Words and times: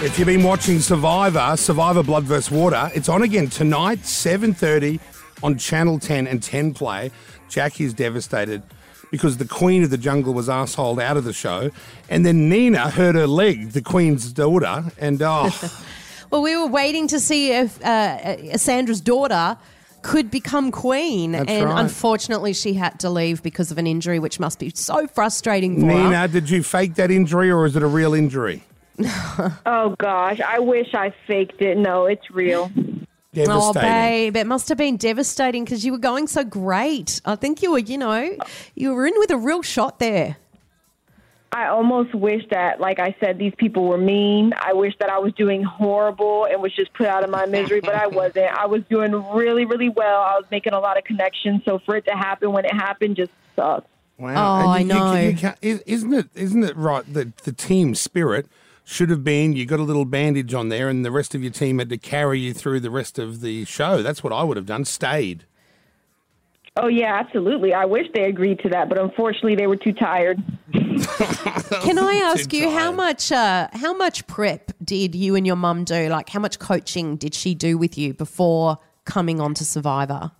If 0.00 0.16
you've 0.16 0.26
been 0.26 0.44
watching 0.44 0.78
Survivor, 0.78 1.56
Survivor 1.56 2.04
Blood 2.04 2.22
vs. 2.22 2.52
Water, 2.52 2.88
it's 2.94 3.08
on 3.08 3.22
again 3.22 3.48
tonight, 3.48 3.98
7.30 3.98 5.00
on 5.42 5.58
Channel 5.58 5.98
10 5.98 6.28
and 6.28 6.40
10 6.40 6.72
Play. 6.72 7.10
Jackie 7.48 7.48
Jackie's 7.48 7.94
devastated 7.94 8.62
because 9.10 9.38
the 9.38 9.44
Queen 9.44 9.82
of 9.82 9.90
the 9.90 9.98
Jungle 9.98 10.34
was 10.34 10.46
assholed 10.46 11.02
out 11.02 11.16
of 11.16 11.24
the 11.24 11.32
show. 11.32 11.72
And 12.08 12.24
then 12.24 12.48
Nina 12.48 12.90
hurt 12.90 13.16
her 13.16 13.26
leg, 13.26 13.70
the 13.70 13.82
Queen's 13.82 14.32
daughter, 14.32 14.84
and 14.98 15.20
oh, 15.20 15.50
Well, 16.30 16.42
we 16.42 16.56
were 16.56 16.68
waiting 16.68 17.08
to 17.08 17.18
see 17.18 17.50
if 17.50 17.84
uh, 17.84 17.88
uh, 17.88 18.56
Sandra's 18.56 19.00
daughter 19.00 19.58
could 20.02 20.30
become 20.30 20.70
queen, 20.70 21.32
That's 21.32 21.50
and 21.50 21.64
right. 21.64 21.80
unfortunately, 21.80 22.52
she 22.52 22.74
had 22.74 23.00
to 23.00 23.10
leave 23.10 23.42
because 23.42 23.72
of 23.72 23.78
an 23.78 23.86
injury, 23.88 24.20
which 24.20 24.38
must 24.38 24.60
be 24.60 24.70
so 24.76 25.08
frustrating 25.08 25.80
for 25.80 25.86
her. 25.86 26.04
Nina, 26.04 26.28
did 26.28 26.48
you 26.48 26.62
fake 26.62 26.94
that 26.94 27.10
injury 27.10 27.50
or 27.50 27.66
is 27.66 27.74
it 27.74 27.82
a 27.82 27.88
real 27.88 28.14
injury? 28.14 28.62
Oh 29.66 29.94
gosh, 29.98 30.40
I 30.40 30.58
wish 30.58 30.92
I 30.94 31.12
faked 31.26 31.60
it. 31.62 31.78
No, 31.78 32.06
it's 32.06 32.30
real. 32.30 32.70
Oh, 33.36 33.72
babe, 33.72 34.36
it 34.36 34.46
must 34.46 34.68
have 34.68 34.78
been 34.78 34.96
devastating 34.96 35.64
because 35.64 35.84
you 35.84 35.92
were 35.92 35.98
going 35.98 36.26
so 36.26 36.42
great. 36.42 37.20
I 37.24 37.36
think 37.36 37.62
you 37.62 37.70
were, 37.72 37.78
you 37.78 37.96
know, 37.98 38.36
you 38.74 38.92
were 38.94 39.06
in 39.06 39.14
with 39.18 39.30
a 39.30 39.36
real 39.36 39.62
shot 39.62 39.98
there. 40.00 40.36
I 41.52 41.68
almost 41.68 42.14
wish 42.14 42.42
that, 42.50 42.78
like 42.80 42.98
I 42.98 43.14
said, 43.20 43.38
these 43.38 43.54
people 43.56 43.84
were 43.84 43.96
mean. 43.96 44.52
I 44.60 44.72
wish 44.74 44.94
that 45.00 45.08
I 45.08 45.18
was 45.18 45.32
doing 45.34 45.62
horrible 45.62 46.44
and 46.44 46.60
was 46.60 46.74
just 46.74 46.92
put 46.92 47.06
out 47.06 47.24
of 47.24 47.30
my 47.30 47.46
misery, 47.46 47.80
but 47.80 47.94
I 47.94 48.06
wasn't. 48.20 48.46
I 48.52 48.66
was 48.66 48.82
doing 48.90 49.12
really, 49.32 49.64
really 49.64 49.88
well. 49.88 50.20
I 50.20 50.34
was 50.34 50.44
making 50.50 50.72
a 50.74 50.80
lot 50.80 50.98
of 50.98 51.04
connections. 51.04 51.62
So 51.64 51.78
for 51.78 51.96
it 51.96 52.04
to 52.06 52.12
happen 52.12 52.52
when 52.52 52.64
it 52.66 52.74
happened 52.74 53.16
just 53.16 53.30
sucks. 53.56 53.86
Wow. 54.18 54.64
Oh, 54.64 54.68
I 54.70 54.80
And 54.80 54.88
you- 54.90 54.94
you- 54.96 55.00
know. 55.04 55.14
you 55.14 55.36
can't- 55.36 55.58
is- 55.62 55.82
isn't 55.86 56.12
it? 56.12 56.28
Isn't 56.34 56.64
it 56.64 56.76
right 56.76 57.04
that 57.14 57.36
the 57.38 57.52
team 57.52 57.94
spirit 57.94 58.46
should 58.88 59.10
have 59.10 59.22
been 59.22 59.52
you 59.52 59.66
got 59.66 59.80
a 59.80 59.82
little 59.82 60.06
bandage 60.06 60.54
on 60.54 60.70
there, 60.70 60.88
and 60.88 61.04
the 61.04 61.10
rest 61.10 61.34
of 61.34 61.42
your 61.42 61.52
team 61.52 61.78
had 61.78 61.90
to 61.90 61.98
carry 61.98 62.40
you 62.40 62.54
through 62.54 62.80
the 62.80 62.90
rest 62.90 63.18
of 63.18 63.42
the 63.42 63.66
show. 63.66 64.02
That's 64.02 64.24
what 64.24 64.32
I 64.32 64.42
would 64.42 64.56
have 64.56 64.64
done. 64.64 64.86
Stayed. 64.86 65.44
Oh 66.76 66.88
yeah, 66.88 67.18
absolutely. 67.18 67.74
I 67.74 67.84
wish 67.84 68.06
they 68.14 68.24
agreed 68.24 68.60
to 68.60 68.70
that, 68.70 68.88
but 68.88 68.98
unfortunately 68.98 69.56
they 69.56 69.66
were 69.66 69.76
too 69.76 69.92
tired. 69.92 70.42
Can 70.72 71.98
I 71.98 72.14
ask 72.24 72.52
you 72.52 72.70
how 72.70 72.90
much 72.90 73.30
uh, 73.30 73.68
how 73.72 73.92
much 73.92 74.26
prep 74.26 74.72
did 74.82 75.14
you 75.14 75.34
and 75.34 75.46
your 75.46 75.56
mum 75.56 75.84
do? 75.84 76.08
Like 76.08 76.30
how 76.30 76.40
much 76.40 76.58
coaching 76.58 77.16
did 77.16 77.34
she 77.34 77.54
do 77.54 77.76
with 77.76 77.98
you 77.98 78.14
before 78.14 78.78
coming 79.04 79.38
on 79.38 79.52
to 79.54 79.64
Survivor? 79.64 80.32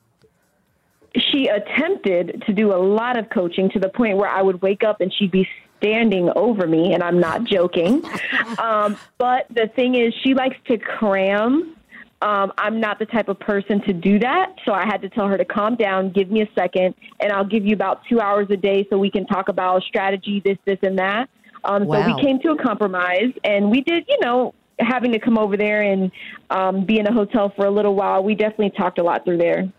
she 1.16 1.48
attempted 1.48 2.42
to 2.46 2.52
do 2.52 2.72
a 2.72 2.76
lot 2.76 3.18
of 3.18 3.30
coaching 3.30 3.70
to 3.70 3.80
the 3.80 3.88
point 3.88 4.16
where 4.16 4.28
I 4.28 4.42
would 4.42 4.62
wake 4.62 4.84
up 4.84 5.00
and 5.00 5.12
she'd 5.12 5.30
be 5.30 5.48
standing 5.78 6.30
over 6.36 6.66
me, 6.66 6.92
and 6.92 7.02
I'm 7.02 7.18
not 7.18 7.44
joking. 7.44 8.04
um, 8.58 8.96
but 9.16 9.46
the 9.50 9.70
thing 9.74 9.94
is, 9.94 10.14
she 10.22 10.34
likes 10.34 10.56
to 10.66 10.78
cram. 10.78 11.74
Um, 12.20 12.52
I'm 12.58 12.80
not 12.80 12.98
the 12.98 13.06
type 13.06 13.28
of 13.28 13.38
person 13.38 13.80
to 13.82 13.92
do 13.92 14.18
that, 14.18 14.56
so 14.64 14.72
I 14.72 14.84
had 14.84 15.00
to 15.02 15.08
tell 15.08 15.28
her 15.28 15.38
to 15.38 15.44
calm 15.44 15.76
down, 15.76 16.10
give 16.10 16.30
me 16.30 16.42
a 16.42 16.48
second, 16.54 16.94
and 17.20 17.32
I'll 17.32 17.46
give 17.46 17.64
you 17.64 17.74
about 17.74 18.02
two 18.08 18.20
hours 18.20 18.48
a 18.50 18.56
day 18.56 18.86
so 18.90 18.98
we 18.98 19.10
can 19.10 19.24
talk 19.26 19.48
about 19.48 19.82
strategy, 19.84 20.42
this, 20.44 20.58
this, 20.64 20.78
and 20.82 20.98
that. 20.98 21.28
Um, 21.64 21.84
So 21.84 22.14
we 22.14 22.22
came 22.22 22.40
to 22.40 22.50
a 22.50 22.62
compromise, 22.62 23.32
and 23.44 23.70
we 23.70 23.82
did, 23.82 24.04
you 24.08 24.18
know, 24.20 24.52
having 24.80 25.12
to 25.12 25.18
come 25.18 25.38
over 25.38 25.56
there 25.56 25.82
and 25.82 26.10
um, 26.50 26.84
be 26.84 26.98
in 26.98 27.06
a 27.06 27.12
hotel 27.12 27.52
for 27.54 27.66
a 27.66 27.70
little 27.70 27.94
while. 27.94 28.22
We 28.22 28.34
definitely 28.34 28.70
talked 28.70 28.98
a 28.98 29.02
lot 29.02 29.24
through 29.24 29.38
there. 29.38 29.72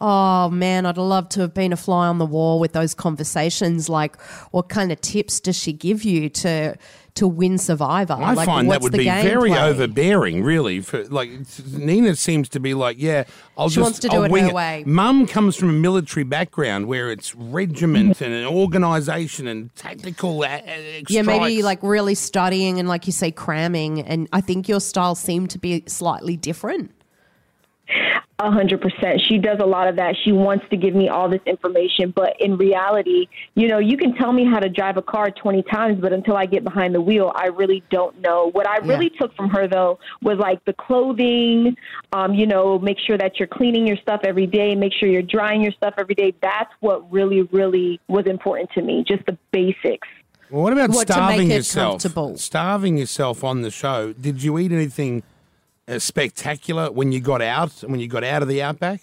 Oh 0.00 0.50
man, 0.50 0.86
I'd 0.86 0.98
love 0.98 1.28
to 1.30 1.40
have 1.40 1.54
been 1.54 1.72
a 1.72 1.76
fly 1.76 2.08
on 2.08 2.18
the 2.18 2.26
wall 2.26 2.58
with 2.60 2.72
those 2.72 2.94
conversations. 2.94 3.88
Like, 3.88 4.20
what 4.50 4.68
kind 4.68 4.92
of 4.92 5.00
tips 5.00 5.40
does 5.40 5.56
she 5.56 5.72
give 5.72 6.04
you 6.04 6.28
to 6.30 6.76
to 7.14 7.28
win 7.28 7.58
Survivor? 7.58 8.14
I 8.14 8.34
like, 8.34 8.46
find 8.46 8.68
that 8.72 8.80
would 8.80 8.92
be 8.92 9.04
very 9.04 9.50
play? 9.50 9.60
overbearing, 9.60 10.42
really. 10.42 10.80
For 10.80 11.04
like 11.04 11.30
Nina 11.72 12.16
seems 12.16 12.48
to 12.50 12.60
be 12.60 12.74
like, 12.74 12.96
yeah, 12.98 13.24
I'll 13.56 13.68
She 13.68 13.76
just 13.76 13.82
wants 13.84 13.98
to 14.00 14.08
do 14.08 14.16
I'll 14.16 14.24
it 14.24 14.40
her 14.42 14.52
way. 14.52 14.82
Mum 14.84 15.26
comes 15.26 15.54
from 15.56 15.70
a 15.70 15.74
military 15.74 16.24
background 16.24 16.86
where 16.86 17.12
it's 17.12 17.34
regiment 17.34 18.20
and 18.20 18.34
an 18.34 18.46
organisation 18.46 19.46
and 19.46 19.74
tactical. 19.76 20.42
Uh, 20.42 20.46
uh, 20.46 20.60
Yeah, 21.08 21.22
maybe 21.22 21.62
like 21.62 21.82
really 21.82 22.16
studying 22.16 22.80
and, 22.80 22.88
like 22.88 23.06
you 23.06 23.12
say, 23.12 23.30
cramming. 23.30 24.00
And 24.00 24.28
I 24.32 24.40
think 24.40 24.68
your 24.68 24.80
style 24.80 25.14
seemed 25.14 25.50
to 25.50 25.58
be 25.58 25.84
slightly 25.86 26.36
different. 26.36 26.93
A 28.40 28.50
hundred 28.50 28.80
percent. 28.80 29.20
She 29.28 29.38
does 29.38 29.58
a 29.60 29.66
lot 29.66 29.88
of 29.88 29.96
that. 29.96 30.16
She 30.24 30.32
wants 30.32 30.64
to 30.70 30.76
give 30.76 30.94
me 30.94 31.08
all 31.08 31.28
this 31.28 31.40
information, 31.46 32.12
but 32.14 32.34
in 32.40 32.56
reality, 32.56 33.28
you 33.54 33.68
know, 33.68 33.78
you 33.78 33.96
can 33.96 34.14
tell 34.16 34.32
me 34.32 34.44
how 34.44 34.58
to 34.58 34.68
drive 34.68 34.96
a 34.96 35.02
car 35.02 35.30
twenty 35.30 35.62
times, 35.62 36.00
but 36.00 36.12
until 36.12 36.36
I 36.36 36.46
get 36.46 36.64
behind 36.64 36.94
the 36.94 37.00
wheel, 37.00 37.32
I 37.34 37.46
really 37.46 37.84
don't 37.90 38.20
know. 38.20 38.50
What 38.50 38.66
I 38.68 38.78
really 38.78 39.10
took 39.10 39.36
from 39.36 39.50
her 39.50 39.68
though 39.68 39.98
was 40.22 40.38
like 40.38 40.64
the 40.64 40.72
clothing. 40.72 41.76
Um, 42.12 42.34
you 42.34 42.46
know, 42.46 42.78
make 42.78 42.98
sure 42.98 43.16
that 43.18 43.38
you're 43.38 43.48
cleaning 43.48 43.86
your 43.86 43.98
stuff 43.98 44.22
every 44.24 44.46
day. 44.46 44.74
Make 44.74 44.92
sure 44.94 45.08
you're 45.08 45.22
drying 45.22 45.62
your 45.62 45.72
stuff 45.72 45.94
every 45.96 46.14
day. 46.14 46.34
That's 46.42 46.72
what 46.80 47.10
really, 47.12 47.42
really 47.42 48.00
was 48.08 48.26
important 48.26 48.70
to 48.72 48.82
me. 48.82 49.04
Just 49.06 49.24
the 49.26 49.38
basics. 49.52 50.08
Well, 50.50 50.62
what 50.62 50.72
about 50.72 50.90
What, 50.90 51.08
starving 51.08 51.50
yourself? 51.50 52.02
Starving 52.36 52.98
yourself 52.98 53.44
on 53.44 53.62
the 53.62 53.70
show. 53.70 54.12
Did 54.12 54.42
you 54.42 54.58
eat 54.58 54.72
anything 54.72 55.22
spectacular 55.98 56.90
when 56.90 57.12
you 57.12 57.20
got 57.20 57.42
out? 57.42 57.72
When 57.86 58.00
you 58.00 58.08
got 58.08 58.24
out 58.24 58.42
of 58.42 58.48
the 58.48 58.62
outback? 58.62 59.00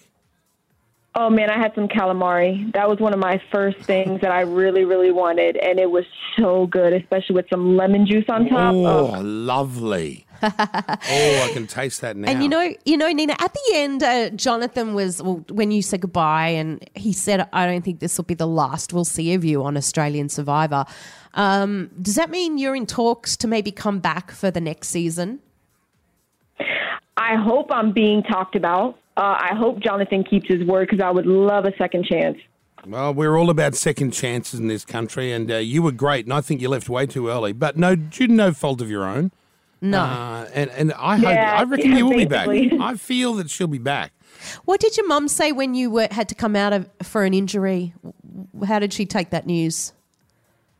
Oh 1.14 1.28
man, 1.28 1.50
I 1.50 1.58
had 1.58 1.74
some 1.74 1.88
calamari. 1.88 2.72
That 2.72 2.88
was 2.88 2.98
one 2.98 3.12
of 3.12 3.18
my 3.18 3.40
first 3.50 3.78
things 3.80 4.22
that 4.22 4.30
I 4.32 4.40
really, 4.40 4.84
really 4.86 5.10
wanted, 5.12 5.58
and 5.58 5.78
it 5.78 5.90
was 5.90 6.06
so 6.38 6.66
good, 6.68 6.94
especially 6.94 7.34
with 7.34 7.46
some 7.50 7.76
lemon 7.76 8.06
juice 8.06 8.24
on 8.30 8.48
top. 8.48 8.74
Oh, 8.74 9.16
Oh, 9.16 9.20
lovely. 9.20 10.26
oh, 10.42 10.48
I 10.58 11.50
can 11.52 11.66
taste 11.66 12.00
that 12.00 12.16
now. 12.16 12.30
And 12.30 12.42
you 12.42 12.48
know, 12.48 12.74
you 12.86 12.96
know, 12.96 13.12
Nina. 13.12 13.34
At 13.38 13.52
the 13.52 13.72
end, 13.74 14.02
uh, 14.02 14.30
Jonathan 14.30 14.94
was 14.94 15.22
well, 15.22 15.44
when 15.50 15.70
you 15.70 15.82
said 15.82 16.00
goodbye, 16.00 16.48
and 16.48 16.82
he 16.94 17.12
said, 17.12 17.46
"I 17.52 17.66
don't 17.66 17.84
think 17.84 18.00
this 18.00 18.16
will 18.16 18.24
be 18.24 18.34
the 18.34 18.46
last 18.48 18.94
we'll 18.94 19.04
see 19.04 19.34
of 19.34 19.44
you 19.44 19.62
on 19.64 19.76
Australian 19.76 20.30
Survivor." 20.30 20.86
Um, 21.34 21.90
does 22.00 22.14
that 22.14 22.30
mean 22.30 22.56
you're 22.56 22.74
in 22.74 22.86
talks 22.86 23.36
to 23.38 23.46
maybe 23.46 23.70
come 23.70 24.00
back 24.00 24.30
for 24.30 24.50
the 24.50 24.60
next 24.62 24.88
season? 24.88 25.40
I 27.16 27.36
hope 27.36 27.68
I'm 27.70 27.92
being 27.92 28.22
talked 28.22 28.56
about. 28.56 28.98
Uh, 29.16 29.36
I 29.38 29.54
hope 29.54 29.80
Jonathan 29.80 30.24
keeps 30.24 30.48
his 30.48 30.64
word 30.64 30.88
because 30.88 31.04
I 31.04 31.10
would 31.10 31.26
love 31.26 31.66
a 31.66 31.76
second 31.76 32.06
chance. 32.06 32.38
Well, 32.86 33.14
we're 33.14 33.36
all 33.36 33.50
about 33.50 33.74
second 33.74 34.12
chances 34.12 34.58
in 34.58 34.66
this 34.66 34.84
country, 34.84 35.32
and 35.32 35.50
uh, 35.50 35.56
you 35.56 35.82
were 35.82 35.92
great, 35.92 36.26
and 36.26 36.32
I 36.32 36.40
think 36.40 36.60
you 36.60 36.68
left 36.68 36.88
way 36.88 37.06
too 37.06 37.28
early. 37.28 37.52
But 37.52 37.76
no, 37.76 37.94
due 37.94 38.26
to 38.26 38.32
no 38.32 38.52
fault 38.52 38.80
of 38.80 38.90
your 38.90 39.04
own. 39.04 39.30
No. 39.80 40.00
Uh, 40.00 40.48
and 40.54 40.70
and 40.70 40.92
I 40.94 41.16
hope 41.16 41.24
Yeah, 41.24 41.56
I 41.58 41.64
reckon 41.64 41.90
yeah, 41.90 41.98
you 41.98 42.06
will 42.06 42.16
be 42.16 42.24
back. 42.24 42.48
I 42.48 42.96
feel 42.96 43.34
that 43.34 43.50
she'll 43.50 43.66
be 43.66 43.78
back. 43.78 44.12
What 44.64 44.80
did 44.80 44.96
your 44.96 45.06
mum 45.06 45.28
say 45.28 45.52
when 45.52 45.74
you 45.74 45.90
were, 45.90 46.08
had 46.10 46.28
to 46.30 46.34
come 46.34 46.56
out 46.56 46.72
of 46.72 46.88
for 47.02 47.24
an 47.24 47.34
injury? 47.34 47.92
How 48.66 48.78
did 48.78 48.92
she 48.92 49.06
take 49.06 49.30
that 49.30 49.46
news? 49.46 49.92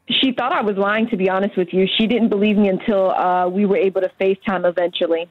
She 0.08 0.32
thought 0.32 0.52
I 0.52 0.62
was 0.62 0.76
lying, 0.76 1.08
to 1.10 1.16
be 1.16 1.28
honest 1.28 1.56
with 1.56 1.68
you. 1.72 1.86
She 1.98 2.06
didn't 2.06 2.28
believe 2.28 2.56
me 2.56 2.68
until 2.68 3.10
uh, 3.12 3.48
we 3.48 3.66
were 3.66 3.76
able 3.76 4.00
to 4.00 4.10
FaceTime 4.20 4.68
eventually. 4.68 5.28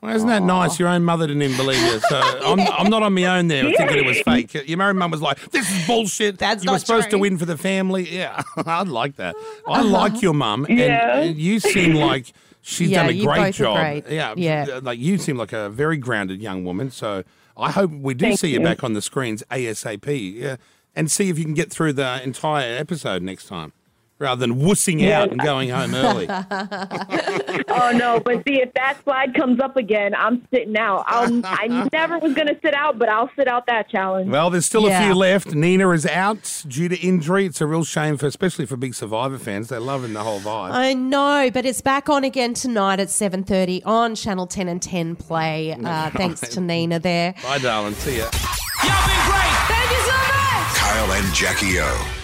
Well, 0.00 0.16
isn't 0.16 0.28
that 0.28 0.42
nice? 0.42 0.78
Your 0.78 0.88
own 0.88 1.04
mother 1.04 1.26
didn't 1.26 1.42
even 1.42 1.56
believe 1.58 1.80
you. 1.82 2.00
So 2.00 2.18
I'm, 2.44 2.58
I'm 2.60 2.88
not 2.90 3.02
on 3.02 3.12
my 3.12 3.24
own 3.38 3.48
there 3.48 3.64
thinking 3.64 3.98
it 3.98 4.06
was 4.06 4.20
fake. 4.22 4.54
Your 4.66 4.78
married 4.78 4.96
mum 4.96 5.10
was 5.10 5.20
like, 5.20 5.38
"This 5.50 5.70
is 5.70 5.86
bullshit. 5.86 6.38
That's 6.38 6.64
you 6.64 6.72
were 6.72 6.78
supposed 6.78 7.10
to 7.10 7.18
win 7.18 7.36
for 7.36 7.44
the 7.44 7.58
family." 7.58 8.08
Yeah, 8.08 8.42
I'd 8.56 8.88
like 8.88 9.16
that. 9.16 9.36
I 9.68 9.80
uh-huh. 9.80 9.84
like 9.88 10.22
your 10.22 10.32
mum, 10.32 10.64
and, 10.64 10.78
Yeah. 10.78 11.18
and 11.18 11.36
you 11.36 11.60
seem 11.60 11.94
like 11.94 12.32
she's 12.62 12.90
Yeah, 12.90 13.02
done 13.02 13.14
a 13.14 13.24
great 13.24 13.54
job. 13.54 13.76
great. 13.76 14.08
Yeah, 14.08 14.34
Yeah. 14.36 14.66
Uh, 14.74 14.80
like 14.82 14.98
you 14.98 15.18
seem 15.18 15.36
like 15.36 15.52
a 15.52 15.68
very 15.68 15.98
grounded 15.98 16.40
young 16.40 16.64
woman. 16.64 16.90
So 16.90 17.24
I 17.56 17.70
hope 17.70 17.90
we 17.90 18.14
do 18.14 18.26
Thank 18.26 18.40
see 18.40 18.48
you 18.48 18.58
you. 18.58 18.64
back 18.64 18.82
on 18.82 18.94
the 18.94 19.02
screens 19.02 19.42
asap. 19.50 20.34
Yeah, 20.34 20.56
and 20.96 21.10
see 21.10 21.28
if 21.28 21.38
you 21.38 21.44
can 21.44 21.54
get 21.54 21.70
through 21.70 21.92
the 21.92 22.22
entire 22.22 22.74
episode 22.78 23.22
next 23.22 23.46
time. 23.48 23.74
Rather 24.20 24.46
than 24.46 24.60
wussing 24.60 25.00
Yeah. 25.00 25.22
out 25.22 25.30
and 25.30 25.40
going 25.40 25.70
home 25.70 25.94
early. 25.94 26.28
Oh 27.72 27.92
no! 27.94 28.20
But 28.20 28.42
see, 28.46 28.60
if 28.60 28.72
that 28.74 28.98
slide 29.04 29.32
comes 29.34 29.60
up 29.60 29.76
again, 29.76 30.14
I'm 30.14 30.46
sitting 30.52 30.76
out. 30.76 31.04
I'll, 31.06 31.40
I 31.44 31.88
never 31.92 32.18
was 32.18 32.34
going 32.34 32.48
to 32.48 32.58
sit 32.62 32.74
out, 32.74 32.98
but 32.98 33.08
I'll 33.08 33.30
sit 33.36 33.46
out 33.48 33.66
that 33.66 33.88
challenge. 33.88 34.28
Well, 34.28 34.50
there's 34.50 34.66
still 34.66 34.86
a 34.86 35.00
few 35.02 35.14
left. 35.14 35.54
Nina 35.54 35.88
is 35.90 36.04
out 36.04 36.64
due 36.68 36.88
to 36.88 36.96
injury. 36.98 37.46
It's 37.46 37.60
a 37.60 37.66
real 37.66 37.84
shame 37.84 38.16
for, 38.16 38.26
especially 38.26 38.66
for 38.66 38.76
big 38.76 38.94
Survivor 38.94 39.38
fans. 39.38 39.68
They're 39.68 39.78
loving 39.80 40.12
the 40.12 40.22
whole 40.22 40.40
vibe. 40.40 40.72
I 40.72 40.94
know, 40.94 41.48
but 41.52 41.64
it's 41.64 41.80
back 41.80 42.08
on 42.08 42.24
again 42.24 42.54
tonight 42.54 42.98
at 43.00 43.08
seven 43.10 43.44
thirty 43.44 43.82
on 43.84 44.14
Channel 44.16 44.46
Ten 44.48 44.68
and 44.68 44.82
Ten 44.82 45.14
Play. 45.16 45.72
Uh, 45.72 46.10
thanks 46.10 46.40
to 46.40 46.60
Nina 46.60 46.98
there. 46.98 47.34
Bye, 47.42 47.58
darling. 47.58 47.94
See 47.94 48.18
ya. 48.18 48.24
Y'all 48.24 49.06
been 49.06 49.30
great. 49.30 49.56
Thank 49.68 49.90
you 49.90 50.02
so 50.04 50.12
much. 50.12 50.76
Kyle 50.76 51.12
and 51.12 51.34
Jackie 51.34 51.78
O. 51.78 52.19